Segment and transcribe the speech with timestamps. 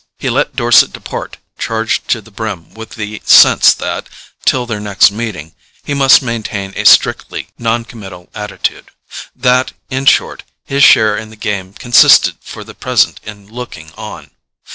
[0.17, 4.09] He let Dorset depart charged to the brim with the sense that,
[4.45, 8.89] till their next meeting, he must maintain a strictly noncommittal attitude;
[9.35, 14.31] that, in short, his share in the game consisted for the present in looking on.